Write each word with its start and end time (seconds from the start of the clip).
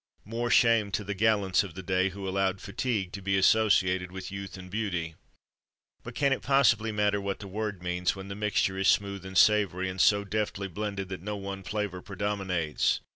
More 0.25 0.49
shame 0.49 0.89
to 0.93 1.03
the 1.03 1.13
gallants 1.13 1.61
of 1.61 1.75
the 1.75 1.83
day, 1.83 2.09
who 2.09 2.27
allowed 2.27 2.59
"fatigue" 2.59 3.11
to 3.11 3.21
be 3.21 3.37
associated 3.37 4.11
with 4.11 4.31
youth 4.31 4.57
and 4.57 4.67
beauty! 4.67 5.13
But 6.01 6.15
can 6.15 6.33
it 6.33 6.41
possibly 6.41 6.91
matter 6.91 7.21
what 7.21 7.37
the 7.37 7.47
word 7.47 7.83
means, 7.83 8.15
when 8.15 8.27
the 8.27 8.33
mixture 8.33 8.79
is 8.79 8.87
smooth 8.87 9.23
and 9.23 9.37
savoury; 9.37 9.89
and 9.91 10.01
so 10.01 10.23
deftly 10.23 10.67
blended 10.67 11.09
that 11.09 11.21
no 11.21 11.37
one 11.37 11.61
flavour 11.61 12.01
predominates? 12.01 13.01